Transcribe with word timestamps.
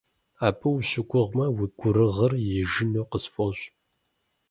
Абы 0.47 0.67
ущыгугъмэ, 0.75 1.45
уи 1.57 1.65
гурыгъыр 1.79 2.33
ижыну 2.59 3.09
къысфӀощӀ. 3.11 3.63